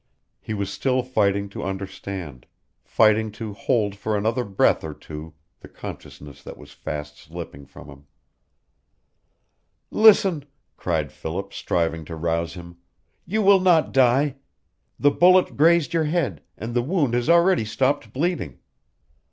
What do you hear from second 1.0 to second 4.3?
fighting to understand, fighting to hold for